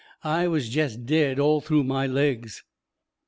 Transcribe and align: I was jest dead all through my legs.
I 0.23 0.47
was 0.47 0.67
jest 0.69 1.05
dead 1.05 1.37
all 1.39 1.61
through 1.61 1.83
my 1.83 2.07
legs. 2.07 2.63